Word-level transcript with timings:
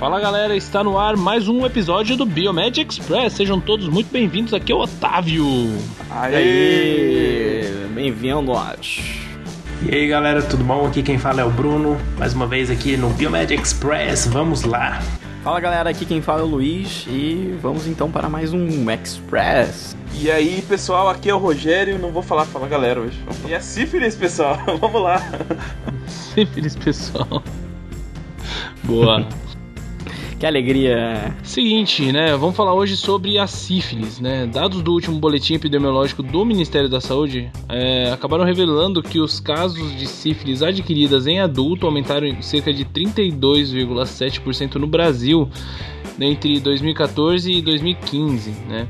Fala 0.00 0.18
galera, 0.18 0.56
está 0.56 0.82
no 0.82 0.98
ar 0.98 1.14
mais 1.14 1.46
um 1.46 1.66
episódio 1.66 2.16
do 2.16 2.24
Biomed 2.24 2.80
Express. 2.80 3.34
Sejam 3.34 3.60
todos 3.60 3.86
muito 3.86 4.10
bem-vindos. 4.10 4.54
Aqui 4.54 4.72
é 4.72 4.74
o 4.74 4.78
Otávio. 4.78 5.44
Aê! 6.10 7.64
Bem-vindos! 7.94 9.02
E 9.82 9.94
aí 9.94 10.08
galera, 10.08 10.40
tudo 10.40 10.64
bom? 10.64 10.86
Aqui 10.86 11.02
quem 11.02 11.18
fala 11.18 11.42
é 11.42 11.44
o 11.44 11.50
Bruno, 11.50 12.00
mais 12.18 12.32
uma 12.32 12.46
vez 12.46 12.70
aqui 12.70 12.96
no 12.96 13.10
Biomed 13.10 13.52
Express. 13.52 14.26
Vamos 14.28 14.62
lá! 14.62 15.02
Fala 15.44 15.60
galera, 15.60 15.90
aqui 15.90 16.06
quem 16.06 16.22
fala 16.22 16.40
é 16.40 16.44
o 16.44 16.48
Luiz 16.48 17.04
e 17.06 17.54
vamos 17.60 17.86
então 17.86 18.10
para 18.10 18.26
mais 18.26 18.54
um 18.54 18.90
Express. 18.90 19.94
E 20.14 20.30
aí 20.30 20.62
pessoal, 20.66 21.10
aqui 21.10 21.28
é 21.28 21.34
o 21.34 21.38
Rogério, 21.38 21.98
não 21.98 22.10
vou 22.10 22.22
falar 22.22 22.46
fala 22.46 22.66
galera 22.66 23.00
hoje. 23.00 23.22
E 23.46 23.52
é 23.52 23.60
sífilis 23.60 24.16
pessoal, 24.16 24.56
vamos 24.80 25.02
lá! 25.02 25.20
Sífilis 26.06 26.74
pessoal. 26.74 27.42
Boa. 28.82 29.28
Que 30.40 30.46
alegria! 30.46 31.36
Seguinte, 31.42 32.10
né? 32.10 32.34
Vamos 32.34 32.56
falar 32.56 32.72
hoje 32.72 32.96
sobre 32.96 33.38
a 33.38 33.46
sífilis, 33.46 34.18
né? 34.20 34.46
Dados 34.46 34.80
do 34.80 34.90
último 34.90 35.18
boletim 35.18 35.52
epidemiológico 35.52 36.22
do 36.22 36.46
Ministério 36.46 36.88
da 36.88 36.98
Saúde 36.98 37.52
é, 37.68 38.10
acabaram 38.10 38.42
revelando 38.42 39.02
que 39.02 39.20
os 39.20 39.38
casos 39.38 39.94
de 39.98 40.06
sífilis 40.06 40.62
adquiridas 40.62 41.26
em 41.26 41.40
adulto 41.40 41.84
aumentaram 41.84 42.26
em 42.26 42.40
cerca 42.40 42.72
de 42.72 42.86
32,7% 42.86 44.76
no 44.76 44.86
Brasil 44.86 45.46
né, 46.16 46.24
entre 46.28 46.58
2014 46.58 47.52
e 47.52 47.60
2015, 47.60 48.50
né? 48.66 48.88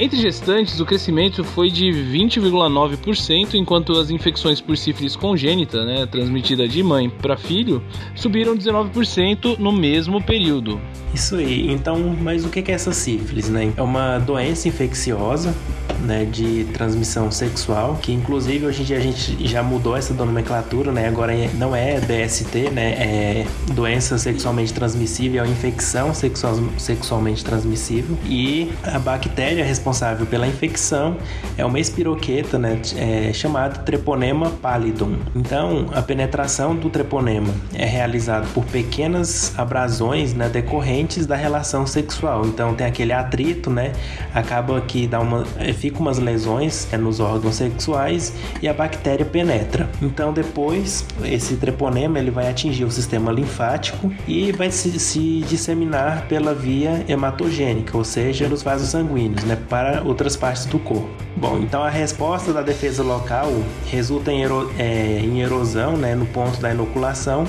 Entre 0.00 0.18
gestantes, 0.18 0.80
o 0.80 0.86
crescimento 0.86 1.44
foi 1.44 1.70
de 1.70 1.90
20,9%, 1.90 3.52
enquanto 3.52 3.92
as 3.92 4.08
infecções 4.08 4.58
por 4.58 4.74
sífilis 4.74 5.14
congênita, 5.14 5.84
né, 5.84 6.06
transmitida 6.06 6.66
de 6.66 6.82
mãe 6.82 7.10
para 7.10 7.36
filho, 7.36 7.82
subiram 8.14 8.56
19% 8.56 9.58
no 9.58 9.70
mesmo 9.70 10.22
período. 10.22 10.80
Isso 11.12 11.36
aí. 11.36 11.70
Então, 11.70 12.16
mas 12.18 12.46
o 12.46 12.48
que 12.48 12.60
é 12.60 12.74
essa 12.74 12.92
sífilis, 12.92 13.50
né? 13.50 13.74
É 13.76 13.82
uma 13.82 14.18
doença 14.18 14.68
infecciosa, 14.68 15.54
né, 16.00 16.24
de 16.24 16.64
transmissão 16.72 17.30
sexual, 17.30 17.98
que 18.00 18.12
inclusive 18.12 18.66
hoje 18.66 18.82
em 18.82 18.84
dia 18.84 18.98
a 18.98 19.00
gente 19.00 19.46
já 19.46 19.62
mudou 19.62 19.96
essa 19.96 20.14
nomenclatura, 20.14 20.92
né? 20.92 21.08
Agora 21.08 21.32
não 21.54 21.74
é 21.74 22.00
DST, 22.00 22.70
né? 22.70 22.90
É 22.92 23.46
doença 23.72 24.18
sexualmente 24.18 24.72
transmissível, 24.72 25.44
é 25.44 25.48
infecção 25.48 26.14
sexual, 26.14 26.58
sexualmente 26.78 27.44
transmissível. 27.44 28.16
E 28.24 28.72
a 28.84 28.98
bactéria 28.98 29.64
responsável 29.64 30.26
pela 30.26 30.46
infecção 30.46 31.16
é 31.56 31.64
uma 31.64 31.78
espiroqueta, 31.78 32.58
né, 32.58 32.80
é, 32.96 33.32
chamada 33.32 33.80
Treponema 33.80 34.50
pallidum. 34.50 35.16
Então, 35.34 35.86
a 35.94 36.02
penetração 36.02 36.74
do 36.74 36.90
treponema 36.90 37.52
é 37.74 37.84
realizada 37.84 38.46
por 38.54 38.64
pequenas 38.64 39.58
abrasões, 39.58 40.34
né, 40.34 40.48
decorrentes 40.48 41.26
da 41.26 41.36
relação 41.36 41.86
sexual. 41.86 42.46
Então, 42.46 42.74
tem 42.74 42.86
aquele 42.86 43.12
atrito, 43.12 43.70
né? 43.70 43.92
Acaba 44.34 44.80
que 44.80 45.06
dá 45.06 45.20
uma 45.20 45.44
fica 45.74 45.89
umas 45.98 46.18
lesões 46.18 46.86
é, 46.92 46.96
nos 46.96 47.18
órgãos 47.20 47.56
sexuais 47.56 48.32
e 48.62 48.68
a 48.68 48.72
bactéria 48.72 49.24
penetra. 49.26 49.88
Então, 50.00 50.32
depois 50.32 51.04
esse 51.24 51.56
treponema 51.56 52.18
ele 52.18 52.30
vai 52.30 52.48
atingir 52.48 52.84
o 52.84 52.90
sistema 52.90 53.32
linfático 53.32 54.12
e 54.28 54.52
vai 54.52 54.70
se, 54.70 54.98
se 54.98 55.40
disseminar 55.48 56.26
pela 56.28 56.54
via 56.54 57.04
hematogênica, 57.08 57.96
ou 57.96 58.04
seja, 58.04 58.48
nos 58.48 58.62
vasos 58.62 58.90
sanguíneos, 58.90 59.44
né, 59.44 59.56
para 59.68 60.02
outras 60.02 60.36
partes 60.36 60.66
do 60.66 60.78
corpo. 60.78 61.08
Bom, 61.36 61.58
então 61.58 61.82
a 61.82 61.90
resposta 61.90 62.52
da 62.52 62.62
defesa 62.62 63.02
local 63.02 63.50
resulta 63.86 64.30
em, 64.30 64.42
ero, 64.42 64.70
é, 64.78 65.20
em 65.22 65.40
erosão 65.40 65.96
né, 65.96 66.14
no 66.14 66.26
ponto 66.26 66.60
da 66.60 66.70
inoculação 66.70 67.46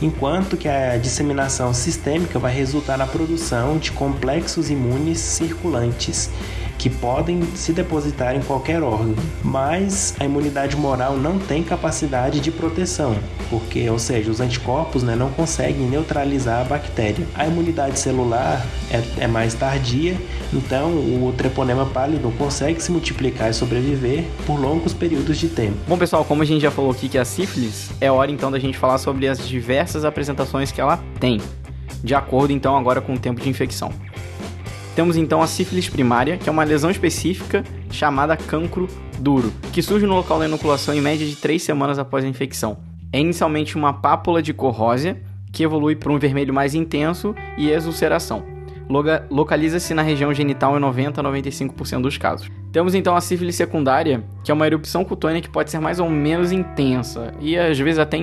enquanto 0.00 0.56
que 0.56 0.68
a 0.68 0.96
disseminação 0.96 1.72
sistêmica 1.72 2.38
vai 2.38 2.52
resultar 2.52 2.96
na 2.98 3.06
produção 3.06 3.78
de 3.78 3.92
complexos 3.92 4.70
imunes 4.70 5.18
circulantes 5.18 6.30
que 6.78 6.90
podem 6.90 7.42
se 7.54 7.72
depositar 7.72 8.34
em 8.36 8.40
qualquer 8.40 8.82
órgão, 8.82 9.14
mas 9.42 10.14
a 10.18 10.24
imunidade 10.24 10.76
moral 10.76 11.16
não 11.16 11.38
tem 11.38 11.62
capacidade 11.62 12.40
de 12.40 12.50
proteção, 12.50 13.16
porque, 13.48 13.88
ou 13.88 13.98
seja, 13.98 14.30
os 14.30 14.40
anticorpos 14.40 15.02
né, 15.02 15.16
não 15.16 15.30
conseguem 15.30 15.86
neutralizar 15.86 16.60
a 16.60 16.64
bactéria. 16.64 17.26
A 17.34 17.46
imunidade 17.46 17.98
celular 17.98 18.64
é, 18.90 19.24
é 19.24 19.26
mais 19.26 19.54
tardia, 19.54 20.16
então 20.52 20.90
o 20.90 21.34
treponema 21.36 21.86
pálido 21.86 22.32
consegue 22.36 22.82
se 22.82 22.90
multiplicar 22.90 23.50
e 23.50 23.54
sobreviver 23.54 24.24
por 24.46 24.60
longos 24.60 24.92
períodos 24.92 25.38
de 25.38 25.48
tempo. 25.48 25.76
Bom, 25.88 25.96
pessoal, 25.96 26.24
como 26.24 26.42
a 26.42 26.46
gente 26.46 26.60
já 26.60 26.70
falou 26.70 26.90
aqui 26.90 27.08
que 27.08 27.18
é 27.18 27.20
a 27.20 27.24
sífilis, 27.24 27.90
é 28.00 28.10
hora 28.10 28.30
então 28.30 28.50
da 28.50 28.58
gente 28.58 28.76
falar 28.76 28.98
sobre 28.98 29.28
as 29.28 29.46
diversas 29.46 30.04
apresentações 30.04 30.70
que 30.70 30.80
ela 30.80 31.02
tem, 31.18 31.40
de 32.02 32.14
acordo 32.14 32.52
então 32.52 32.76
agora 32.76 33.00
com 33.00 33.14
o 33.14 33.18
tempo 33.18 33.40
de 33.40 33.48
infecção. 33.48 33.92
Temos 34.96 35.18
então 35.18 35.42
a 35.42 35.46
sífilis 35.46 35.90
primária, 35.90 36.38
que 36.38 36.48
é 36.48 36.52
uma 36.52 36.64
lesão 36.64 36.90
específica 36.90 37.62
chamada 37.90 38.34
cancro 38.34 38.88
duro, 39.18 39.52
que 39.70 39.82
surge 39.82 40.06
no 40.06 40.14
local 40.14 40.38
da 40.38 40.46
inoculação 40.46 40.94
em 40.94 41.02
média 41.02 41.26
de 41.26 41.36
3 41.36 41.62
semanas 41.62 41.98
após 41.98 42.24
a 42.24 42.28
infecção. 42.28 42.78
É 43.12 43.20
inicialmente 43.20 43.76
uma 43.76 43.92
pápula 43.92 44.40
de 44.40 44.54
cor 44.54 44.72
rósea, 44.72 45.20
que 45.52 45.62
evolui 45.62 45.96
para 45.96 46.10
um 46.10 46.18
vermelho 46.18 46.54
mais 46.54 46.74
intenso 46.74 47.34
e 47.58 47.68
exulceração. 47.68 48.42
Localiza-se 49.30 49.92
na 49.92 50.00
região 50.00 50.32
genital 50.32 50.74
em 50.78 50.80
90 50.80 51.20
a 51.20 51.24
95% 51.24 52.00
dos 52.00 52.16
casos. 52.16 52.50
Temos 52.76 52.94
então 52.94 53.16
a 53.16 53.22
sífilis 53.22 53.56
secundária, 53.56 54.22
que 54.44 54.50
é 54.50 54.54
uma 54.54 54.66
erupção 54.66 55.02
cutânea 55.02 55.40
que 55.40 55.48
pode 55.48 55.70
ser 55.70 55.80
mais 55.80 55.98
ou 55.98 56.10
menos 56.10 56.52
intensa 56.52 57.32
e 57.40 57.56
às 57.56 57.78
vezes 57.78 57.98
até 57.98 58.18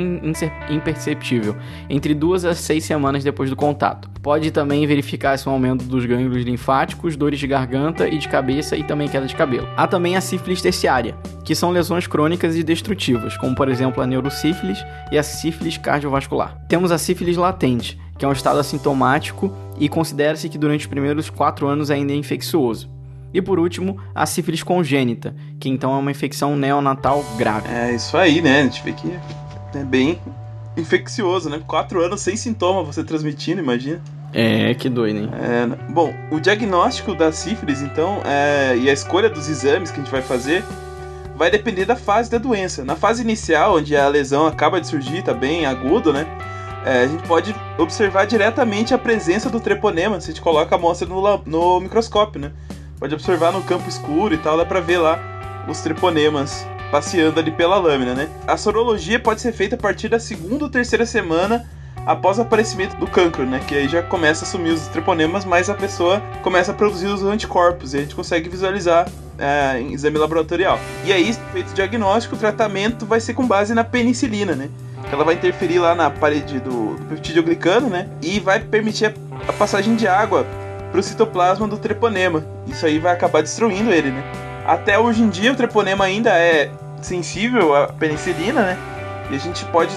imperceptível, 0.70 1.56
entre 1.90 2.14
duas 2.14 2.46
a 2.46 2.54
seis 2.54 2.86
semanas 2.86 3.24
depois 3.24 3.50
do 3.50 3.56
contato. 3.56 4.12
Pode 4.22 4.52
também 4.52 4.86
verificar-se 4.86 5.50
um 5.50 5.54
aumento 5.54 5.86
dos 5.86 6.06
gânglios 6.06 6.46
linfáticos, 6.46 7.16
dores 7.16 7.40
de 7.40 7.48
garganta 7.48 8.08
e 8.08 8.20
de 8.20 8.30
cabeça 8.30 8.78
e 8.78 8.84
também 8.84 9.08
queda 9.08 9.26
de 9.26 9.36
cabelo. 9.36 9.68
Há 9.76 9.88
também 9.88 10.16
a 10.16 10.22
sífilis 10.22 10.62
terciária, 10.62 11.16
que 11.44 11.56
são 11.56 11.72
lesões 11.72 12.06
crônicas 12.06 12.56
e 12.56 12.62
destrutivas, 12.62 13.36
como 13.36 13.56
por 13.56 13.68
exemplo 13.70 14.04
a 14.04 14.06
neurosífilis 14.06 14.86
e 15.12 15.18
a 15.18 15.24
sífilis 15.24 15.80
cardiovascular. 15.80 16.64
Temos 16.70 16.92
a 16.92 17.00
sífilis 17.00 17.38
latente, 17.38 18.00
que 18.20 18.24
é 18.24 18.28
um 18.28 18.32
estado 18.34 18.60
assintomático 18.60 19.52
e 19.80 19.90
considera-se 19.90 20.48
que 20.48 20.60
durante 20.60 20.82
os 20.82 20.88
primeiros 20.88 21.28
quatro 21.28 21.66
anos 21.66 21.90
ainda 21.90 22.14
é 22.14 22.16
infeccioso. 22.16 22.93
E 23.34 23.42
por 23.42 23.60
último, 23.60 23.98
a 24.14 24.26
sífilis 24.26 24.62
congênita, 24.62 25.36
que 25.60 25.68
então 25.68 25.94
é 25.94 25.98
uma 25.98 26.12
infecção 26.12 26.56
neonatal 26.56 27.24
grave. 27.38 27.68
É 27.68 27.94
isso 27.94 28.16
aí, 28.16 28.42
né? 28.42 28.62
A 28.62 28.64
gente 28.64 28.84
vê 28.84 28.94
que 28.94 29.12
é 29.76 29.84
bem 29.84 30.20
infeccioso, 30.78 31.50
né? 31.50 31.62
Quatro 31.66 32.04
anos 32.04 32.22
sem 32.22 32.36
sintoma 32.36 32.84
você 32.84 33.04
transmitindo, 33.04 33.62
imagina. 33.62 34.02
É, 34.34 34.74
que 34.74 34.90
doido, 34.90 35.20
hein? 35.20 35.30
É, 35.34 35.68
né? 35.68 35.78
bom, 35.90 36.14
o 36.32 36.40
diagnóstico 36.40 37.14
da 37.14 37.32
sífilis, 37.32 37.82
então, 37.82 38.22
é, 38.26 38.76
e 38.78 38.90
a 38.90 38.94
escolha 38.94 39.30
dos 39.30 39.48
exames 39.48 39.92
que 39.92 40.00
a 40.00 40.04
gente 40.04 40.12
vai 40.12 40.24
fazer 40.24 40.64
vai 41.36 41.52
depender 41.52 41.86
da 41.86 41.96
fase 41.96 42.32
da 42.32 42.40
doença. 42.40 42.84
Na 42.84 42.96
fase 42.96 43.22
inicial, 43.22 43.78
onde 43.78 43.96
a 43.96 44.08
lesão 44.08 44.48
acaba 44.48 44.82
de 44.82 44.88
surgir, 44.88 45.24
tá 45.24 45.34
bem 45.34 45.66
agudo, 45.66 46.12
né? 46.12 46.26
É, 46.86 47.04
a 47.04 47.08
gente 47.08 47.24
pode 47.28 47.56
observar 47.78 48.26
diretamente 48.26 48.94
a 48.94 48.98
presença 48.98 49.50
do 49.50 49.60
treponema 49.60 50.20
se 50.20 50.32
a 50.32 50.34
gente 50.34 50.42
coloca 50.42 50.76
a 50.76 50.78
amostra 50.78 51.08
no, 51.08 51.38
no 51.46 51.80
microscópio, 51.80 52.42
né? 52.42 52.52
Pode 53.04 53.16
observar 53.16 53.52
no 53.52 53.62
campo 53.62 53.90
escuro 53.90 54.34
e 54.34 54.38
tal, 54.38 54.56
dá 54.56 54.66
pra 54.66 54.80
ver 54.80 54.98
lá 54.98 55.20
os 55.68 55.82
treponemas 55.82 56.66
passeando 56.90 57.38
ali 57.38 57.52
pela 57.52 57.76
lâmina, 57.76 58.14
né? 58.14 58.30
A 58.48 58.56
sorologia 58.56 59.20
pode 59.20 59.42
ser 59.42 59.52
feita 59.52 59.76
a 59.76 59.78
partir 59.78 60.08
da 60.08 60.22
segunda 60.22 60.64
ou 60.64 60.70
terceira 60.70 61.06
semana 61.06 61.70
após 62.06 62.40
o 62.40 62.44
aparecimento 62.44 62.96
do 62.96 63.06
cancro, 63.06 63.46
né? 63.46 63.60
Que 63.68 63.76
aí 63.76 63.90
já 63.90 64.02
começa 64.02 64.46
a 64.46 64.48
sumir 64.48 64.72
os 64.72 64.88
treponemas, 64.88 65.44
mas 65.44 65.70
a 65.70 65.74
pessoa 65.74 66.22
começa 66.44 66.72
a 66.72 66.74
produzir 66.74 67.08
os 67.08 67.22
anticorpos 67.24 67.94
e 67.94 67.98
a 67.98 68.00
gente 68.00 68.16
consegue 68.16 68.48
visualizar 68.48 69.10
é, 69.38 69.82
em 69.82 69.92
exame 69.92 70.18
laboratorial. 70.18 70.80
E 71.04 71.12
aí, 71.12 71.34
feito 71.52 71.72
o 71.72 71.74
diagnóstico, 71.74 72.38
o 72.38 72.40
tratamento 72.40 73.06
vai 73.06 73.20
ser 73.20 73.34
com 73.34 73.46
base 73.46 73.74
na 73.74 73.84
penicilina, 73.84 74.56
né? 74.56 74.70
Ela 75.12 75.26
vai 75.26 75.36
interferir 75.36 75.80
lá 75.80 75.94
na 75.94 76.10
parede 76.10 76.62
do, 76.62 76.96
do 76.96 77.06
peptidoglicano, 77.10 77.90
né? 77.90 78.08
E 78.22 78.40
vai 78.40 78.62
permitir 78.62 79.08
a, 79.08 79.14
a 79.50 79.52
passagem 79.52 79.98
de 79.98 80.08
água 80.08 80.48
para 80.94 81.00
o 81.00 81.04
citoplasma 81.04 81.68
do 81.68 81.76
treponema. 81.76 82.46
Isso 82.68 82.86
aí 82.86 83.00
vai 83.00 83.14
acabar 83.14 83.42
destruindo 83.42 83.92
ele, 83.92 84.12
né? 84.12 84.24
Até 84.64 85.00
hoje 85.00 85.24
em 85.24 85.30
dia 85.30 85.52
o 85.52 85.56
treponema 85.56 86.06
ainda 86.06 86.30
é 86.30 86.70
sensível 87.02 87.76
à 87.76 87.88
penicilina, 87.88 88.62
né? 88.62 88.78
E 89.32 89.36
a 89.36 89.40
gente 89.40 89.66
pode 89.66 89.92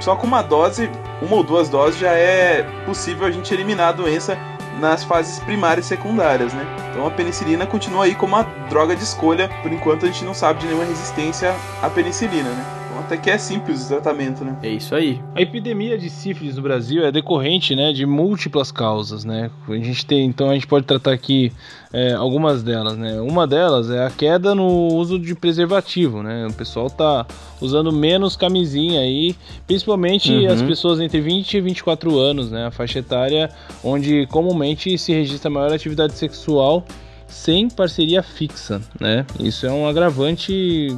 só 0.00 0.14
com 0.14 0.26
uma 0.26 0.42
dose, 0.42 0.90
uma 1.22 1.36
ou 1.36 1.42
duas 1.42 1.70
doses 1.70 1.98
já 1.98 2.10
é 2.10 2.62
possível 2.84 3.26
a 3.26 3.30
gente 3.30 3.52
eliminar 3.54 3.88
a 3.88 3.92
doença 3.92 4.36
nas 4.78 5.02
fases 5.02 5.38
primárias 5.40 5.86
e 5.86 5.88
secundárias, 5.88 6.52
né? 6.52 6.66
Então 6.90 7.06
a 7.06 7.10
penicilina 7.10 7.64
continua 7.66 8.04
aí 8.04 8.14
como 8.14 8.36
uma 8.36 8.44
droga 8.68 8.94
de 8.94 9.02
escolha, 9.02 9.48
por 9.62 9.72
enquanto 9.72 10.04
a 10.04 10.08
gente 10.08 10.26
não 10.26 10.34
sabe 10.34 10.60
de 10.60 10.66
nenhuma 10.66 10.84
resistência 10.84 11.54
à 11.82 11.88
penicilina, 11.88 12.50
né? 12.50 12.77
Até 12.98 13.16
que 13.16 13.30
é 13.30 13.38
simples 13.38 13.86
o 13.86 13.88
tratamento, 13.88 14.44
né? 14.44 14.56
É 14.62 14.68
isso 14.68 14.94
aí. 14.94 15.20
A 15.34 15.40
epidemia 15.40 15.96
de 15.96 16.10
sífilis 16.10 16.56
no 16.56 16.62
Brasil 16.62 17.04
é 17.04 17.12
decorrente, 17.12 17.74
né, 17.74 17.92
de 17.92 18.04
múltiplas 18.04 18.72
causas, 18.72 19.24
né? 19.24 19.50
A 19.68 19.72
gente 19.74 20.04
tem, 20.04 20.26
então 20.26 20.50
a 20.50 20.54
gente 20.54 20.66
pode 20.66 20.84
tratar 20.84 21.12
aqui 21.12 21.52
é, 21.92 22.12
algumas 22.12 22.62
delas, 22.62 22.98
né? 22.98 23.20
Uma 23.20 23.46
delas 23.46 23.90
é 23.90 24.04
a 24.04 24.10
queda 24.10 24.54
no 24.54 24.88
uso 24.94 25.18
de 25.18 25.34
preservativo, 25.34 26.22
né? 26.22 26.46
O 26.46 26.52
pessoal 26.52 26.90
tá 26.90 27.26
usando 27.60 27.92
menos 27.92 28.36
camisinha 28.36 29.00
aí, 29.00 29.34
principalmente 29.66 30.32
uhum. 30.32 30.52
as 30.52 30.60
pessoas 30.60 31.00
entre 31.00 31.20
20 31.20 31.54
e 31.54 31.60
24 31.60 32.18
anos, 32.18 32.50
né? 32.50 32.66
A 32.66 32.70
faixa 32.70 32.98
etária 32.98 33.48
onde 33.82 34.26
comumente 34.26 34.98
se 34.98 35.12
registra 35.12 35.50
maior 35.50 35.72
atividade 35.72 36.14
sexual 36.14 36.84
sem 37.28 37.68
parceria 37.68 38.22
fixa, 38.22 38.80
né? 38.98 39.24
Isso 39.38 39.66
é 39.66 39.70
um 39.70 39.86
agravante 39.86 40.96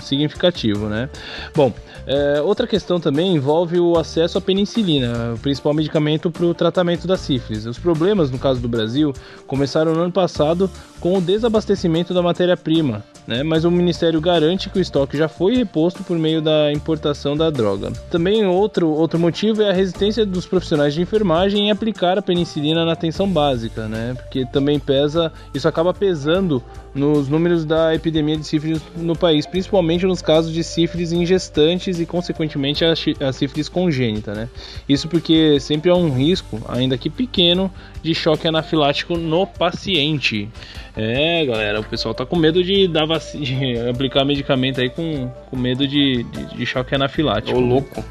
significativo, 0.00 0.88
né? 0.88 1.08
Bom, 1.54 1.72
é, 2.06 2.40
outra 2.42 2.66
questão 2.66 3.00
também 3.00 3.34
envolve 3.34 3.80
o 3.80 3.96
acesso 3.96 4.36
à 4.36 4.40
penicilina, 4.40 5.34
o 5.34 5.38
principal 5.38 5.72
medicamento 5.72 6.30
para 6.30 6.44
o 6.44 6.54
tratamento 6.54 7.06
da 7.06 7.16
sífilis. 7.16 7.66
Os 7.66 7.78
problemas, 7.78 8.30
no 8.30 8.38
caso 8.38 8.60
do 8.60 8.68
Brasil, 8.68 9.12
começaram 9.46 9.94
no 9.94 10.02
ano 10.02 10.12
passado 10.12 10.70
com 11.00 11.16
o 11.16 11.20
desabastecimento 11.20 12.12
da 12.12 12.22
matéria-prima, 12.22 13.04
né? 13.26 13.42
mas 13.42 13.64
o 13.64 13.70
Ministério 13.70 14.20
garante 14.20 14.70
que 14.70 14.78
o 14.78 14.82
estoque 14.82 15.16
já 15.16 15.28
foi 15.28 15.56
reposto 15.56 16.02
por 16.02 16.18
meio 16.18 16.42
da 16.42 16.72
importação 16.72 17.36
da 17.36 17.50
droga. 17.50 17.90
Também 18.10 18.44
outro, 18.46 18.88
outro 18.88 19.18
motivo 19.18 19.62
é 19.62 19.70
a 19.70 19.72
resistência 19.72 20.26
dos 20.26 20.46
profissionais 20.46 20.94
de 20.94 21.02
enfermagem 21.02 21.68
em 21.68 21.70
aplicar 21.70 22.18
a 22.18 22.22
penicilina 22.22 22.84
na 22.84 22.92
atenção 22.92 23.28
básica, 23.28 23.88
né? 23.88 24.14
porque 24.14 24.44
também 24.46 24.78
pesa, 24.78 25.32
isso 25.54 25.68
acaba 25.68 25.92
pesando 25.92 26.62
nos 26.94 27.28
números 27.28 27.64
da 27.64 27.94
epidemia 27.94 28.36
de 28.36 28.44
sífilis 28.44 28.80
no 28.96 29.16
país, 29.16 29.46
principalmente 29.46 30.06
nos 30.06 30.22
casos 30.22 30.52
de 30.52 30.62
sífilis 30.62 31.12
em 31.12 31.26
gestantes 31.26 31.98
e, 31.98 32.06
consequentemente, 32.06 32.84
a, 32.84 33.32
sífilis 33.32 33.68
congênita. 33.68 34.32
Né? 34.32 34.48
Isso 34.88 35.08
porque 35.08 35.58
sempre 35.58 35.90
há 35.90 35.94
um 35.94 36.14
risco, 36.14 36.60
ainda 36.68 36.96
que 36.96 37.10
pequeno, 37.10 37.70
de 38.02 38.14
choque 38.14 38.46
anafilático 38.46 39.16
no 39.16 39.46
paciente. 39.46 40.48
É, 40.96 41.44
galera, 41.44 41.80
o 41.80 41.84
pessoal 41.84 42.14
tá 42.14 42.24
com 42.24 42.36
medo 42.36 42.62
de 42.62 42.86
dar 42.86 43.06
vac... 43.06 43.36
de 43.36 43.78
aplicar 43.90 44.24
medicamento 44.24 44.80
aí 44.80 44.88
com, 44.88 45.28
com 45.50 45.56
medo 45.56 45.88
de, 45.88 46.22
de, 46.22 46.56
de 46.56 46.66
choque 46.66 46.94
anafilático. 46.94 47.58
Ô, 47.58 47.60
louco. 47.60 48.04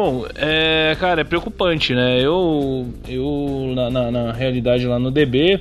Bom, 0.00 0.24
é, 0.36 0.96
cara, 1.00 1.22
é 1.22 1.24
preocupante, 1.24 1.92
né? 1.92 2.20
Eu, 2.24 2.86
eu 3.08 3.72
na, 3.74 3.90
na, 3.90 4.10
na, 4.12 4.32
realidade 4.32 4.86
lá 4.86 4.96
no 4.96 5.10
DB, 5.10 5.58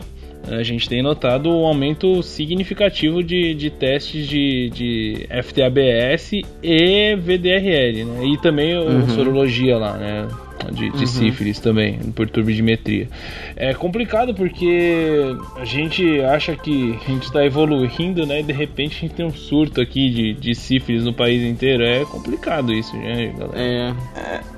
a 0.49 0.63
gente 0.63 0.87
tem 0.87 1.01
notado 1.01 1.49
um 1.49 1.65
aumento 1.65 2.21
significativo 2.23 3.23
de, 3.23 3.53
de 3.53 3.69
testes 3.69 4.27
de, 4.27 4.69
de 4.69 5.27
FTABS 5.43 6.31
e 6.63 7.15
VDRL, 7.15 8.05
né? 8.05 8.25
E 8.25 8.37
também 8.37 8.77
uhum. 8.77 9.03
o 9.03 9.09
sorologia 9.09 9.77
lá, 9.77 9.97
né? 9.97 10.27
de, 10.71 10.89
de 10.89 10.99
uhum. 11.01 11.07
sífilis 11.07 11.59
também, 11.59 11.99
por 12.15 12.29
turbidimetria. 12.29 13.07
É 13.55 13.73
complicado 13.73 14.33
porque 14.33 15.35
a 15.55 15.65
gente 15.65 16.21
acha 16.21 16.55
que 16.55 16.99
a 17.05 17.11
gente 17.11 17.23
está 17.23 17.45
evoluindo, 17.45 18.25
né? 18.25 18.39
E 18.39 18.43
de 18.43 18.53
repente 18.53 18.97
a 18.97 18.99
gente 19.01 19.13
tem 19.13 19.25
um 19.25 19.33
surto 19.33 19.81
aqui 19.81 20.09
de, 20.09 20.33
de 20.33 20.55
sífilis 20.55 21.03
no 21.03 21.13
país 21.13 21.43
inteiro. 21.43 21.83
É 21.83 22.03
complicado 22.05 22.73
isso, 22.73 22.95
né, 22.97 23.33
galera? 23.37 23.59
É. 23.59 23.93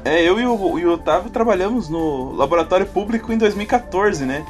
é, 0.06 0.18
é 0.18 0.30
eu 0.30 0.40
e 0.40 0.46
o, 0.46 0.80
e 0.80 0.86
o 0.86 0.94
Otávio 0.94 1.30
trabalhamos 1.30 1.90
no 1.90 2.34
laboratório 2.36 2.86
público 2.86 3.32
em 3.32 3.38
2014, 3.38 4.26
né? 4.26 4.46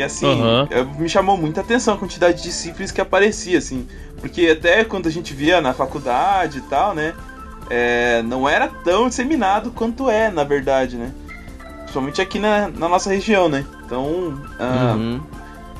E 0.00 0.02
assim, 0.02 0.26
uhum. 0.26 0.66
me 0.98 1.08
chamou 1.08 1.36
muita 1.36 1.60
atenção 1.60 1.94
a 1.94 1.98
quantidade 1.98 2.42
de 2.42 2.50
sífilis 2.52 2.90
que 2.90 3.00
aparecia, 3.00 3.58
assim. 3.58 3.86
Porque 4.20 4.48
até 4.48 4.84
quando 4.84 5.06
a 5.06 5.10
gente 5.10 5.34
via 5.34 5.60
na 5.60 5.72
faculdade 5.72 6.58
e 6.58 6.62
tal, 6.62 6.94
né? 6.94 7.14
é, 7.70 8.20
não 8.22 8.48
era 8.48 8.66
tão 8.66 9.08
disseminado 9.08 9.70
quanto 9.70 10.10
é, 10.10 10.28
na 10.28 10.42
verdade, 10.42 10.96
né? 10.96 11.12
Principalmente 11.82 12.20
aqui 12.20 12.38
na, 12.40 12.68
na 12.68 12.88
nossa 12.88 13.08
região, 13.08 13.48
né? 13.48 13.64
Então. 13.86 14.42
Ah, 14.58 14.94
uhum. 14.96 15.20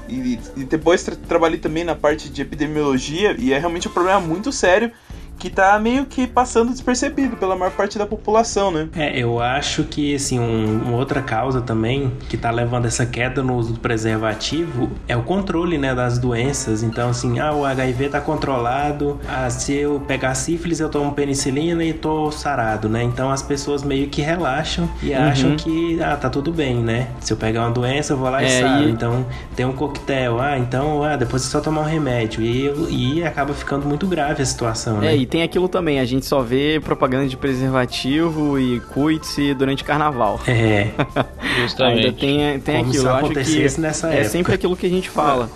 e, 0.08 0.38
e, 0.56 0.64
depois 0.64 1.02
tra 1.02 1.16
trabalhei 1.16 1.58
também 1.58 1.82
na 1.82 1.96
parte 1.96 2.30
de 2.30 2.40
epidemiologia, 2.40 3.34
e 3.36 3.52
é 3.52 3.58
realmente 3.58 3.88
um 3.88 3.90
problema 3.90 4.20
muito 4.20 4.52
sério 4.52 4.92
que 5.40 5.48
tá 5.48 5.78
meio 5.78 6.04
que 6.04 6.26
passando 6.26 6.70
despercebido 6.70 7.36
pela 7.36 7.56
maior 7.56 7.72
parte 7.72 7.98
da 7.98 8.06
população, 8.06 8.70
né? 8.70 8.88
É, 8.94 9.18
eu 9.18 9.40
acho 9.40 9.84
que, 9.84 10.14
assim, 10.14 10.38
um, 10.38 10.82
uma 10.82 10.96
outra 10.98 11.22
causa 11.22 11.62
também 11.62 12.12
que 12.28 12.36
tá 12.36 12.50
levando 12.50 12.84
essa 12.84 13.06
queda 13.06 13.42
no 13.42 13.56
uso 13.56 13.72
do 13.72 13.80
preservativo 13.80 14.90
é 15.08 15.16
o 15.16 15.22
controle, 15.22 15.78
né, 15.78 15.94
das 15.94 16.18
doenças. 16.18 16.82
Então, 16.82 17.08
assim, 17.08 17.38
ah, 17.40 17.52
o 17.52 17.64
HIV 17.64 18.10
tá 18.10 18.20
controlado, 18.20 19.18
ah, 19.26 19.48
se 19.48 19.74
eu 19.74 20.00
pegar 20.06 20.34
sífilis 20.34 20.78
eu 20.78 20.90
tomo 20.90 21.12
penicilina 21.12 21.82
e 21.82 21.92
tô 21.92 22.30
sarado, 22.30 22.88
né? 22.88 23.02
Então 23.02 23.30
as 23.30 23.42
pessoas 23.42 23.82
meio 23.82 24.08
que 24.08 24.20
relaxam 24.20 24.88
e 25.02 25.10
uhum. 25.12 25.22
acham 25.22 25.56
que, 25.56 26.02
ah, 26.02 26.16
tá 26.16 26.28
tudo 26.28 26.52
bem, 26.52 26.76
né? 26.76 27.08
Se 27.20 27.32
eu 27.32 27.36
pegar 27.36 27.62
uma 27.62 27.70
doença 27.70 28.12
eu 28.12 28.18
vou 28.18 28.28
lá 28.28 28.42
e 28.42 28.46
é, 28.46 28.60
saro. 28.60 28.84
E... 28.84 28.90
Então 28.90 29.26
tem 29.56 29.64
um 29.64 29.72
coquetel, 29.72 30.40
ah, 30.40 30.58
então, 30.58 31.02
ah, 31.02 31.16
depois 31.16 31.46
é 31.46 31.48
só 31.48 31.60
tomar 31.60 31.82
um 31.82 31.84
remédio. 31.84 32.42
E, 32.42 33.16
e 33.18 33.24
acaba 33.24 33.54
ficando 33.54 33.86
muito 33.86 34.06
grave 34.06 34.42
a 34.42 34.46
situação, 34.46 34.98
né? 34.98 35.12
É, 35.12 35.16
e 35.16 35.26
tem 35.30 35.42
aquilo 35.42 35.68
também, 35.68 36.00
a 36.00 36.04
gente 36.04 36.26
só 36.26 36.42
vê 36.42 36.80
propaganda 36.82 37.28
de 37.28 37.36
preservativo 37.36 38.58
e 38.58 38.80
cuide-se 38.80 39.54
durante 39.54 39.84
carnaval. 39.84 40.40
É. 40.46 40.88
Justamente. 41.62 42.06
Ainda 42.06 42.12
tem, 42.18 42.60
tem 42.60 42.84
como 42.84 42.90
aquilo. 42.90 43.44
Se 43.44 43.64
acho 43.64 43.74
que 43.76 43.80
nessa 43.80 44.08
é 44.08 44.14
época. 44.14 44.28
sempre 44.28 44.54
aquilo 44.54 44.76
que 44.76 44.86
a 44.86 44.90
gente 44.90 45.08
fala. 45.08 45.48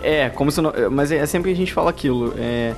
É, 0.00 0.24
é 0.24 0.28
como 0.30 0.52
se 0.52 0.60
não, 0.60 0.72
mas 0.90 1.10
é 1.10 1.26
sempre 1.26 1.50
que 1.50 1.54
a 1.54 1.58
gente 1.58 1.72
fala 1.72 1.90
aquilo. 1.90 2.32
É, 2.38 2.74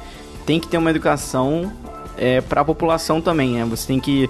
tem 0.46 0.58
que 0.58 0.66
ter 0.66 0.78
uma 0.78 0.90
educação 0.90 1.70
é, 2.16 2.40
para 2.40 2.60
a 2.60 2.64
população 2.64 3.20
também. 3.20 3.54
Né? 3.54 3.64
Você 3.66 3.88
tem 3.88 4.00
que 4.00 4.28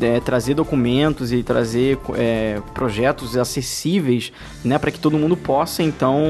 é, 0.00 0.20
trazer 0.20 0.54
documentos 0.54 1.32
e 1.32 1.42
trazer 1.42 1.98
é, 2.16 2.60
projetos 2.74 3.36
acessíveis 3.36 4.32
né, 4.64 4.78
para 4.78 4.90
que 4.90 4.98
todo 4.98 5.16
mundo 5.16 5.36
possa 5.36 5.82
então 5.82 6.20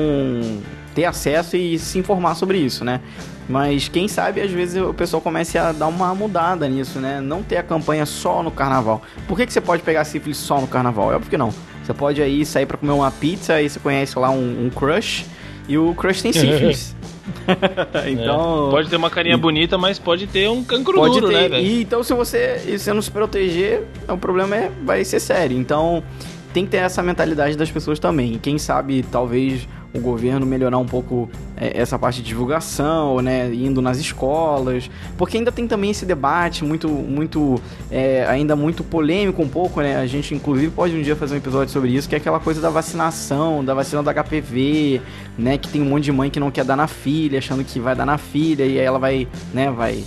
ter 0.99 1.05
acesso 1.05 1.57
e 1.57 1.79
se 1.79 1.97
informar 1.97 2.35
sobre 2.35 2.59
isso, 2.59 2.85
né? 2.85 3.01
Mas 3.49 3.89
quem 3.89 4.09
sabe 4.09 4.41
às 4.41 4.51
vezes 4.51 4.83
o 4.83 4.93
pessoal 4.93 5.23
comece 5.23 5.57
a 5.57 5.71
dar 5.71 5.87
uma 5.87 6.13
mudada 6.13 6.69
nisso, 6.69 6.99
né? 6.99 7.21
Não 7.21 7.41
ter 7.41 7.57
a 7.57 7.63
campanha 7.63 8.05
só 8.05 8.43
no 8.43 8.51
carnaval. 8.51 9.01
Por 9.29 9.37
que, 9.37 9.47
que 9.47 9.53
você 9.53 9.61
pode 9.61 9.83
pegar 9.85 10.05
sífilis 10.05 10.37
só 10.37 10.61
no 10.61 10.67
carnaval? 10.67 11.15
É 11.15 11.19
porque 11.21 11.39
não. 11.39 11.55
Você 11.85 11.95
pode 11.95 12.21
aí 12.21 12.45
sair 12.45 12.67
para 12.67 12.77
comer 12.77 12.93
uma 12.93 13.13
pizza 13.13 13.55
aí 13.55 13.71
você 13.71 13.79
conhece 13.79 14.19
lá 14.19 14.29
um, 14.31 14.67
um 14.67 14.71
crush 14.71 15.25
e 15.69 15.79
o 15.79 15.95
crush 15.95 16.21
tem 16.21 16.33
sífilis. 16.33 16.97
então. 18.11 18.69
É. 18.69 18.71
Pode 18.73 18.91
ter 18.91 18.97
uma 18.97 19.11
carinha 19.11 19.37
e... 19.37 19.39
bonita, 19.39 19.79
mas 19.79 20.01
pode 20.01 20.27
ter 20.27 20.49
um 20.49 20.65
cancro 20.65 20.95
pode 20.95 21.21
duro, 21.21 21.33
ter. 21.33 21.49
né, 21.49 21.63
E, 21.63 21.83
então, 21.83 22.03
se 22.03 22.13
você, 22.13 22.59
se 22.59 22.79
você 22.79 22.93
não 22.93 23.03
se 23.03 23.11
proteger, 23.11 23.85
o 24.09 24.17
problema 24.17 24.57
é, 24.57 24.71
vai 24.85 25.05
ser 25.05 25.21
sério. 25.21 25.57
Então, 25.57 26.03
tem 26.59 26.65
que 26.65 26.73
ter 26.73 26.79
essa 26.79 27.05
mentalidade 27.05 27.57
das 27.57 27.71
pessoas 27.71 28.01
também. 28.01 28.37
Quem 28.43 28.59
sabe, 28.59 29.05
talvez 29.13 29.69
o 29.95 30.01
governo 30.01 30.45
melhorar 30.45 30.79
um 30.79 30.85
pouco 30.85 31.31
é, 31.57 31.81
essa 31.81 31.97
parte 31.97 32.21
de 32.21 32.27
divulgação, 32.27 33.23
né, 33.23 33.49
indo 33.55 33.81
nas 33.81 33.99
escolas, 33.99 34.91
porque 35.17 35.37
ainda 35.37 35.53
tem 35.53 35.69
também 35.69 35.93
esse 35.93 36.05
debate 36.05 36.65
muito, 36.65 36.89
muito, 36.89 37.61
é, 37.91 38.27
ainda 38.27 38.57
muito 38.57 38.83
polêmico 38.83 39.41
um 39.41 39.49
pouco, 39.49 39.81
né, 39.81 39.97
a 39.97 40.07
gente 40.07 40.35
inclusive 40.35 40.71
pode 40.73 40.97
um 40.97 41.01
dia 41.01 41.15
fazer 41.15 41.37
um 41.37 41.39
episódio 41.39 41.73
sobre 41.73 41.91
isso, 41.91 42.09
que 42.09 42.17
é 42.17 42.19
aquela 42.19 42.41
coisa 42.41 42.61
da 42.61 42.71
vacinação, 42.71 43.65
da 43.65 43.73
vacina 43.73 44.03
do 44.03 44.11
HPV, 44.11 45.01
né, 45.39 45.57
que 45.59 45.69
tem 45.69 45.81
um 45.81 45.87
monte 45.87 46.05
de 46.05 46.13
mãe 46.13 46.29
que 46.29 46.41
não 46.41 46.51
quer 46.51 46.65
dar 46.65 46.77
na 46.77 46.89
filha, 46.89 47.39
achando 47.39 47.63
que 47.63 47.79
vai 47.79 47.95
dar 47.95 48.05
na 48.05 48.19
filha, 48.19 48.65
e 48.65 48.79
aí 48.79 48.85
ela 48.85 48.99
vai, 48.99 49.29
né, 49.55 49.71
vai 49.71 50.05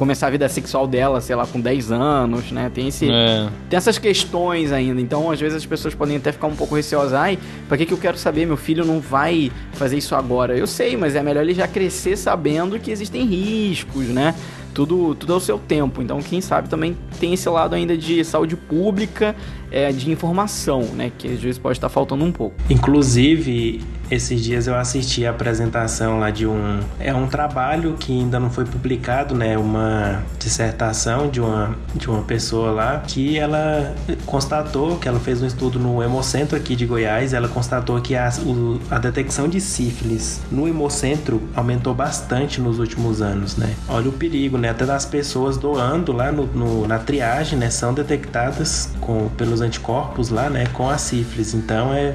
começar 0.00 0.28
a 0.28 0.30
vida 0.30 0.48
sexual 0.48 0.86
dela, 0.86 1.20
sei 1.20 1.36
lá, 1.36 1.46
com 1.46 1.60
10 1.60 1.92
anos, 1.92 2.50
né? 2.50 2.70
Tem 2.72 2.88
esse 2.88 3.06
é. 3.10 3.46
tem 3.68 3.76
essas 3.76 3.98
questões 3.98 4.72
ainda. 4.72 4.98
Então, 4.98 5.30
às 5.30 5.38
vezes 5.38 5.58
as 5.58 5.66
pessoas 5.66 5.94
podem 5.94 6.16
até 6.16 6.32
ficar 6.32 6.46
um 6.46 6.56
pouco 6.56 6.74
receosas, 6.74 7.12
ai, 7.12 7.38
para 7.68 7.76
que 7.76 7.84
que 7.84 7.92
eu 7.92 7.98
quero 7.98 8.16
saber? 8.16 8.46
Meu 8.46 8.56
filho 8.56 8.82
não 8.82 8.98
vai 8.98 9.52
fazer 9.74 9.98
isso 9.98 10.14
agora. 10.14 10.56
Eu 10.56 10.66
sei, 10.66 10.96
mas 10.96 11.14
é 11.14 11.22
melhor 11.22 11.42
ele 11.42 11.52
já 11.52 11.68
crescer 11.68 12.16
sabendo 12.16 12.78
que 12.78 12.90
existem 12.90 13.26
riscos, 13.26 14.06
né? 14.06 14.34
Tudo, 14.72 15.14
tudo 15.14 15.34
ao 15.34 15.40
seu 15.40 15.58
tempo. 15.58 16.00
Então, 16.00 16.22
quem 16.22 16.40
sabe 16.40 16.70
também 16.70 16.96
tem 17.18 17.34
esse 17.34 17.48
lado 17.50 17.74
ainda 17.74 17.94
de 17.94 18.24
saúde 18.24 18.56
pública, 18.56 19.36
é, 19.70 19.92
de 19.92 20.10
informação, 20.10 20.80
né? 20.94 21.12
Que 21.18 21.28
às 21.28 21.40
vezes 21.40 21.58
pode 21.58 21.76
estar 21.76 21.90
faltando 21.90 22.24
um 22.24 22.32
pouco. 22.32 22.56
Inclusive, 22.70 23.82
esses 24.10 24.42
dias 24.42 24.66
eu 24.66 24.74
assisti 24.74 25.24
a 25.24 25.30
apresentação 25.30 26.18
lá 26.18 26.30
de 26.30 26.46
um. 26.46 26.80
É 26.98 27.14
um 27.14 27.26
trabalho 27.26 27.94
que 27.98 28.12
ainda 28.12 28.40
não 28.40 28.50
foi 28.50 28.64
publicado, 28.64 29.34
né? 29.34 29.56
Uma 29.56 30.22
dissertação 30.38 31.28
de 31.28 31.40
uma, 31.40 31.76
de 31.94 32.10
uma 32.10 32.22
pessoa 32.22 32.70
lá 32.72 32.98
que 33.06 33.38
ela 33.38 33.94
constatou 34.26 34.96
que 34.96 35.06
ela 35.06 35.20
fez 35.20 35.40
um 35.40 35.46
estudo 35.46 35.78
no 35.78 36.02
Hemocentro 36.02 36.56
aqui 36.56 36.74
de 36.74 36.84
Goiás. 36.84 37.32
Ela 37.32 37.48
constatou 37.48 38.00
que 38.00 38.16
a, 38.16 38.28
o, 38.44 38.80
a 38.90 38.98
detecção 38.98 39.48
de 39.48 39.60
sífilis 39.60 40.40
no 40.50 40.66
Hemocentro 40.66 41.40
aumentou 41.54 41.94
bastante 41.94 42.60
nos 42.60 42.78
últimos 42.78 43.22
anos, 43.22 43.56
né? 43.56 43.74
Olha 43.88 44.08
o 44.08 44.12
perigo, 44.12 44.58
né? 44.58 44.70
Até 44.70 44.84
das 44.84 45.04
pessoas 45.04 45.56
doando 45.56 46.12
lá 46.12 46.32
no, 46.32 46.46
no 46.46 46.86
na 46.88 46.98
triagem, 46.98 47.58
né? 47.58 47.70
São 47.70 47.94
detectadas 47.94 48.90
com, 49.00 49.28
pelos 49.36 49.60
anticorpos 49.60 50.30
lá, 50.30 50.50
né? 50.50 50.66
Com 50.72 50.88
a 50.88 50.98
sífilis. 50.98 51.54
Então 51.54 51.94
é 51.94 52.14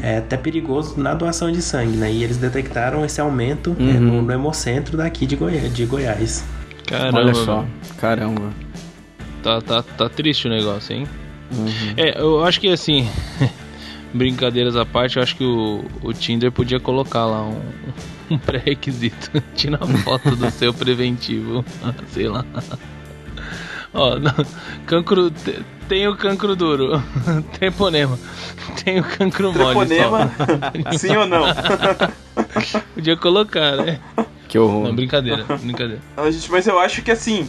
é 0.00 0.18
até 0.18 0.36
perigoso 0.36 0.98
na 0.98 1.14
doação 1.14 1.50
de 1.52 1.60
sangue, 1.60 1.96
né? 1.96 2.10
E 2.12 2.22
eles 2.24 2.36
detectaram 2.36 3.04
esse 3.04 3.20
aumento 3.20 3.76
é, 3.78 3.82
Uhum. 3.82 4.00
no, 4.00 4.22
no 4.22 4.32
hemocentro 4.32 4.96
daqui 4.96 5.26
de, 5.26 5.36
Goi 5.36 5.58
de 5.68 5.84
Goiás. 5.84 6.44
Caramba, 6.86 7.18
Olha 7.18 7.34
só, 7.34 7.64
caramba. 7.98 8.50
Tá, 9.42 9.60
tá, 9.60 9.82
tá 9.82 10.08
triste 10.08 10.46
o 10.46 10.50
negócio, 10.50 10.94
hein? 10.94 11.06
Uhum. 11.52 11.94
É, 11.96 12.20
eu 12.20 12.44
acho 12.44 12.60
que 12.60 12.68
assim, 12.68 13.08
brincadeiras 14.14 14.76
à 14.76 14.84
parte, 14.84 15.16
eu 15.16 15.22
acho 15.22 15.36
que 15.36 15.44
o, 15.44 15.84
o 16.02 16.12
Tinder 16.12 16.50
podia 16.52 16.78
colocar 16.80 17.24
lá 17.26 17.42
um, 17.46 17.60
um 18.34 18.38
pré-requisito. 18.38 19.30
Tira 19.54 19.78
a 19.80 19.86
foto 19.86 20.34
do 20.36 20.50
seu 20.50 20.72
preventivo. 20.72 21.64
Sei 22.08 22.28
lá. 22.28 22.44
Ó, 23.94 24.12
cancro. 24.86 25.30
te- 25.30 25.62
Tem 25.88 26.08
o 26.08 26.16
cancro 26.16 26.56
duro. 26.56 27.02
Treponema. 27.58 28.18
Tem 28.84 28.98
o 29.00 29.04
cancro 29.04 29.52
mole. 29.52 29.86
Treponema, 29.86 30.30
Só. 30.92 30.92
sim 30.98 31.16
ou 31.16 31.26
não? 31.26 31.44
Podia 32.94 33.16
colocar, 33.16 33.76
né? 33.76 33.98
Que 34.48 34.58
horror. 34.58 34.84
Não, 34.88 34.94
brincadeira, 34.94 35.44
brincadeira. 35.44 36.00
Não, 36.16 36.30
gente, 36.30 36.50
mas 36.50 36.66
eu 36.66 36.78
acho 36.78 37.02
que 37.02 37.10
assim, 37.10 37.48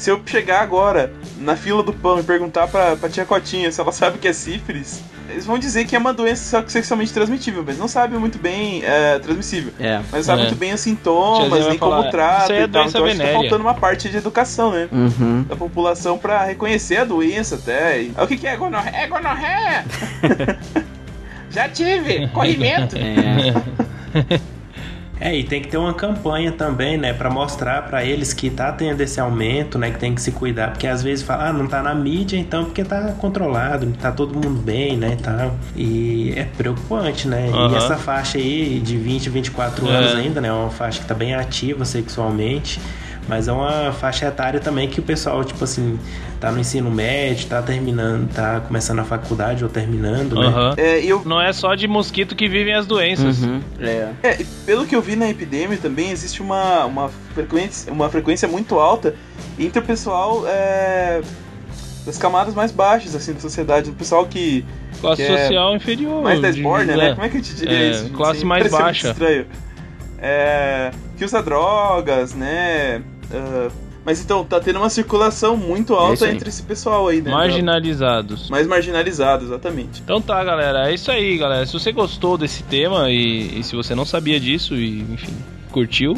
se 0.00 0.10
eu 0.10 0.18
chegar 0.24 0.62
agora 0.62 1.12
na 1.38 1.54
fila 1.54 1.82
do 1.82 1.92
pão 1.92 2.18
e 2.18 2.22
perguntar 2.22 2.66
pra, 2.68 2.96
pra 2.96 3.08
tia 3.10 3.26
Cotinha 3.26 3.70
se 3.70 3.80
ela 3.80 3.92
sabe 3.92 4.16
o 4.16 4.18
que 4.18 4.28
é 4.28 4.32
sífilis, 4.32 5.02
eles 5.28 5.44
vão 5.44 5.58
dizer 5.58 5.84
que 5.84 5.94
é 5.94 5.98
uma 5.98 6.12
doença 6.14 6.64
sexualmente 6.66 7.12
transmitível, 7.12 7.62
mas 7.64 7.78
não 7.78 7.86
sabem 7.86 8.18
muito 8.18 8.38
bem 8.38 8.82
é, 8.82 9.18
transmissível. 9.18 9.72
É. 9.78 9.98
Mas 10.10 10.12
não 10.12 10.22
sabem 10.22 10.44
É. 10.44 10.48
muito 10.48 10.58
bem 10.58 10.72
os 10.72 10.80
sintomas, 10.80 11.66
nem 11.66 11.76
falar, 11.78 11.96
como 11.98 12.10
trata 12.10 12.42
"Isso 12.44 12.52
aí 12.52 12.58
é 12.60 12.62
e 12.62 12.68
tal. 12.68 12.68
Então 12.68 12.82
acho 12.82 12.92
que 12.92 12.98
tá 12.98 13.04
venérea." 13.24 13.32
faltando 13.34 13.60
uma 13.62 13.74
parte 13.74 14.08
de 14.08 14.16
educação, 14.16 14.72
né? 14.72 14.88
Uhum. 14.90 15.42
Da 15.46 15.54
população 15.54 16.16
pra 16.18 16.44
reconhecer 16.44 16.96
a 16.96 17.04
doença 17.04 17.56
até. 17.56 18.00
E... 18.02 18.12
Ah, 18.16 18.24
O 18.24 18.26
que, 18.26 18.38
que 18.38 18.46
é 18.46 18.56
gonorreia? 18.56 18.96
É 18.96 19.06
gonorreia! 19.06 19.84
Já 21.50 21.68
tive! 21.68 22.26
Corrimento! 22.28 22.96
É. 22.96 24.40
É, 25.20 25.36
e 25.36 25.44
tem 25.44 25.60
que 25.60 25.68
ter 25.68 25.76
uma 25.76 25.92
campanha 25.92 26.50
também, 26.50 26.96
né, 26.96 27.12
Pra 27.12 27.28
mostrar 27.28 27.82
pra 27.82 28.02
eles 28.04 28.32
que 28.32 28.48
tá 28.48 28.72
tendo 28.72 29.00
esse 29.02 29.20
aumento, 29.20 29.78
né, 29.78 29.90
que 29.90 29.98
tem 29.98 30.14
que 30.14 30.22
se 30.22 30.32
cuidar, 30.32 30.70
porque 30.70 30.86
às 30.86 31.02
vezes 31.02 31.22
fala, 31.24 31.48
ah, 31.48 31.52
não 31.52 31.66
tá 31.66 31.82
na 31.82 31.94
mídia, 31.94 32.38
então 32.38 32.64
porque 32.64 32.82
tá 32.82 33.12
controlado, 33.18 33.92
tá 34.00 34.10
todo 34.10 34.34
mundo 34.34 34.60
bem, 34.62 34.96
né, 34.96 35.16
e 35.18 35.22
tal. 35.22 35.54
E 35.76 36.32
é 36.36 36.44
preocupante, 36.44 37.28
né? 37.28 37.50
Aham. 37.52 37.72
E 37.72 37.76
essa 37.76 37.96
faixa 37.96 38.38
aí 38.38 38.80
de 38.80 38.96
20, 38.96 39.28
24 39.28 39.86
É. 39.86 39.90
anos 39.90 40.14
ainda, 40.14 40.40
né, 40.40 40.48
é 40.48 40.52
uma 40.52 40.70
faixa 40.70 41.00
que 41.00 41.06
tá 41.06 41.14
bem 41.14 41.34
ativa 41.34 41.84
sexualmente. 41.84 42.80
Mas 43.30 43.46
é 43.46 43.52
uma 43.52 43.92
faixa 43.92 44.26
etária 44.26 44.58
também 44.58 44.88
que 44.88 44.98
o 44.98 45.02
pessoal, 45.04 45.44
tipo 45.44 45.62
assim, 45.62 45.96
tá 46.40 46.50
no 46.50 46.58
ensino 46.58 46.90
médio, 46.90 47.46
tá 47.48 47.62
terminando, 47.62 48.28
tá 48.34 48.58
começando 48.58 48.98
a 48.98 49.04
faculdade 49.04 49.62
ou 49.62 49.70
terminando, 49.70 50.34
né? 50.34 50.46
Aham. 50.48 50.74
É, 50.76 50.98
eu, 51.04 51.22
Não 51.24 51.40
é 51.40 51.52
só 51.52 51.76
de 51.76 51.86
mosquito 51.86 52.34
que 52.34 52.48
vivem 52.48 52.74
as 52.74 52.86
doenças. 52.88 53.40
Uhum. 53.40 53.60
É. 53.80 54.08
É, 54.20 54.40
e 54.42 54.44
pelo 54.66 54.84
que 54.84 54.96
eu 54.96 55.00
vi 55.00 55.14
na 55.14 55.30
epidemia 55.30 55.78
também 55.78 56.10
existe 56.10 56.42
uma, 56.42 56.84
uma, 56.86 57.08
frequência, 57.32 57.92
uma 57.92 58.10
frequência 58.10 58.48
muito 58.48 58.80
alta 58.80 59.14
entre 59.56 59.78
o 59.78 59.82
pessoal 59.82 60.42
é, 60.48 61.20
das 62.04 62.18
camadas 62.18 62.52
mais 62.52 62.72
baixas 62.72 63.14
assim 63.14 63.32
da 63.32 63.38
sociedade, 63.38 63.90
do 63.90 63.96
pessoal 63.96 64.26
que 64.26 64.64
Classe 65.00 65.22
Que 65.24 65.28
é 65.30 65.38
social 65.44 65.76
inferior. 65.76 66.20
mais 66.20 66.40
da 66.40 66.50
de- 66.50 66.66
é. 66.66 66.84
né? 66.84 67.10
Como 67.14 67.24
é 67.24 67.28
que 67.28 67.36
eu 67.36 67.42
te 67.42 67.54
diria 67.54 67.78
É, 67.78 67.90
isso? 67.90 68.10
classe 68.10 68.44
mais 68.44 68.64
pareceu 68.68 68.78
muito 68.80 68.86
baixa. 68.86 69.10
Estranho. 69.12 69.46
É, 70.18 70.90
que 71.16 71.24
usa 71.24 71.40
drogas, 71.42 72.34
né? 72.34 73.00
Ah, 73.32 73.70
mas 74.04 74.20
então 74.22 74.44
tá 74.44 74.58
tendo 74.58 74.78
uma 74.78 74.88
circulação 74.90 75.56
muito 75.56 75.92
É 75.92 75.96
alta 75.96 76.24
aí. 76.26 76.34
entre 76.34 76.48
esse 76.48 76.62
pessoal 76.62 77.08
aí, 77.08 77.20
né? 77.20 77.30
Marginalizados. 77.30 78.48
Mais 78.48 78.66
marginalizado, 78.66 79.44
exatamente. 79.44 80.00
Então 80.02 80.20
tá, 80.20 80.42
galera. 80.42 80.88
É 80.90 80.94
isso 80.94 81.10
aí, 81.10 81.36
galera. 81.36 81.66
Se 81.66 81.72
você 81.74 81.92
gostou 81.92 82.38
desse 82.38 82.62
tema 82.62 83.10
e, 83.10 83.58
e 83.60 83.62
se 83.62 83.76
você 83.76 83.94
não 83.94 84.04
sabia 84.06 84.40
disso 84.40 84.74
e, 84.74 85.00
enfim, 85.02 85.34
curtiu, 85.70 86.14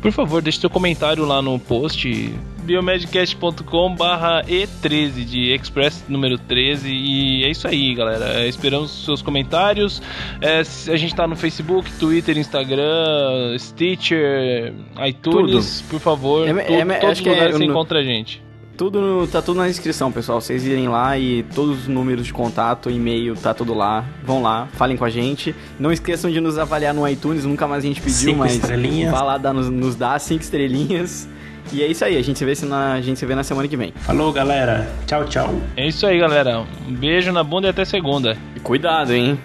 por 0.00 0.12
favor, 0.12 0.40
deixe 0.42 0.58
seu 0.60 0.70
comentário 0.70 1.24
lá 1.24 1.40
no 1.42 1.58
post 1.58 2.32
biomedcast.com 2.64 3.94
barra 3.96 4.42
E13 4.44 5.24
de 5.24 5.52
Express 5.52 6.04
número 6.08 6.38
13 6.38 6.88
e 6.90 7.44
é 7.44 7.50
isso 7.50 7.66
aí, 7.66 7.94
galera. 7.94 8.40
É, 8.42 8.48
Esperamos 8.48 8.92
os 8.98 9.04
seus 9.04 9.22
comentários. 9.22 10.00
É, 10.40 10.60
a 10.92 10.96
gente 10.96 11.14
tá 11.14 11.26
no 11.26 11.36
Facebook, 11.36 11.90
Twitter, 11.98 12.36
Instagram, 12.38 13.56
Stitcher, 13.58 14.72
iTunes, 15.06 15.82
por 15.88 16.00
favor. 16.00 16.46
É, 16.48 16.52
tu- 16.52 16.72
é, 16.72 16.84
que 17.22 17.28
é 17.28 17.32
lugares 17.32 17.56
você 17.56 17.64
no- 17.64 17.70
encontra 17.70 17.98
a 18.00 18.02
gente. 18.04 18.42
Tudo 18.80 19.28
tá 19.30 19.42
tudo 19.42 19.58
na 19.58 19.68
descrição, 19.68 20.10
pessoal. 20.10 20.40
Vocês 20.40 20.64
irem 20.64 20.88
lá 20.88 21.18
e 21.18 21.42
todos 21.54 21.80
os 21.80 21.86
números 21.86 22.24
de 22.24 22.32
contato, 22.32 22.90
e-mail, 22.90 23.36
tá 23.36 23.52
tudo 23.52 23.74
lá. 23.74 24.06
Vão 24.24 24.40
lá, 24.40 24.68
falem 24.72 24.96
com 24.96 25.04
a 25.04 25.10
gente. 25.10 25.54
Não 25.78 25.92
esqueçam 25.92 26.30
de 26.30 26.40
nos 26.40 26.56
avaliar 26.56 26.94
no 26.94 27.06
iTunes, 27.06 27.44
nunca 27.44 27.68
mais 27.68 27.84
a 27.84 27.86
gente 27.86 28.00
pediu, 28.00 28.30
Cinco 28.30 28.38
mas 28.38 28.54
estrelinhas. 28.54 29.12
vá 29.12 29.22
lá 29.22 29.36
dar, 29.36 29.52
nos, 29.52 29.68
nos 29.68 29.96
dá 29.96 30.18
cinco 30.18 30.42
estrelinhas. 30.42 31.28
E 31.70 31.82
é 31.82 31.88
isso 31.88 32.02
aí, 32.06 32.16
a 32.16 32.22
gente 32.22 32.38
se 32.38 32.44
vê, 32.46 32.54
se 32.54 32.64
na, 32.64 32.94
a 32.94 33.02
gente 33.02 33.18
se 33.18 33.26
vê 33.26 33.34
na 33.34 33.42
semana 33.42 33.68
que 33.68 33.76
vem. 33.76 33.92
Falou, 33.96 34.32
galera. 34.32 34.90
Tchau, 35.06 35.26
tchau. 35.26 35.54
É 35.76 35.86
isso 35.86 36.06
aí, 36.06 36.18
galera. 36.18 36.64
Um 36.88 36.94
beijo 36.94 37.30
na 37.32 37.44
bunda 37.44 37.66
e 37.66 37.70
até 37.70 37.84
segunda. 37.84 38.34
E 38.56 38.60
cuidado, 38.60 39.12
hein? 39.12 39.38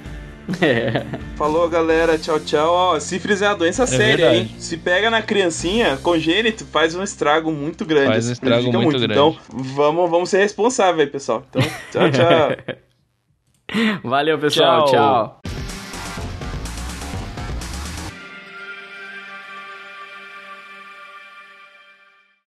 É. 0.61 1.03
Falou, 1.35 1.67
galera. 1.69 2.17
Tchau, 2.17 2.39
tchau. 2.39 2.71
Ó, 2.71 2.99
sífilis 2.99 3.41
é 3.41 3.47
uma 3.49 3.55
doença 3.55 3.85
séria, 3.87 4.29
verdade. 4.29 4.51
hein? 4.53 4.55
Se 4.59 4.77
pega 4.77 5.09
na 5.09 5.21
criancinha, 5.21 5.97
congênito, 5.97 6.65
faz 6.65 6.95
um 6.95 7.03
estrago 7.03 7.51
muito 7.51 7.85
grande. 7.85 8.07
Faz 8.07 8.29
um 8.29 8.31
estrago 8.31 8.55
prejudica 8.55 8.83
muito 8.83 8.99
grande. 8.99 9.13
Então, 9.13 9.37
vamos, 9.49 10.09
vamos 10.09 10.29
ser 10.29 10.39
responsáveis, 10.39 11.09
pessoal. 11.09 11.43
Então, 11.49 11.61
tchau, 11.91 12.11
tchau. 12.11 12.75
Valeu, 14.03 14.37
pessoal. 14.37 14.85
Tchau. 14.85 15.41
tchau. 15.43 15.54